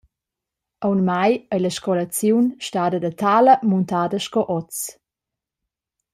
Aunc 0.87 1.01
mai 1.09 1.33
ei 1.57 1.61
la 1.63 1.71
scolaziun 1.77 2.45
stada 2.65 2.97
da 3.03 3.11
tala 3.21 3.53
muntada 3.69 4.17
sco 4.25 4.41
oz. 4.57 4.75